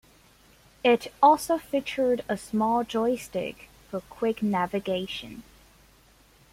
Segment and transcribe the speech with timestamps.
[0.83, 5.43] It also featured a small joystick for quick navigation.